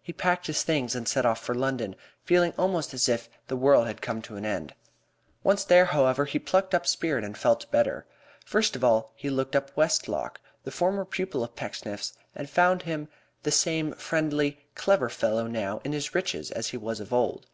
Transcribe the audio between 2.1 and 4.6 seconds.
feeling almost as if the world had come to an